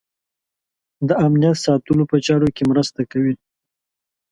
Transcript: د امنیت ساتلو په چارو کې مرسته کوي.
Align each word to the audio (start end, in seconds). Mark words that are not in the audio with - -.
د 1.07 1.09
امنیت 1.25 1.57
ساتلو 1.65 2.03
په 2.11 2.17
چارو 2.25 2.47
کې 2.55 2.63
مرسته 2.71 3.01
کوي. 3.11 3.35